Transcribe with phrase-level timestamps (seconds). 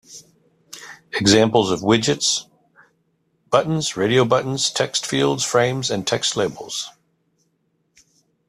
[1.13, 2.47] Examples of widgets:
[3.51, 6.89] buttons, radiobuttons, text fields, frames, and text labels.